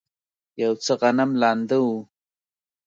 [0.61, 1.87] یو څه غنم لانده و.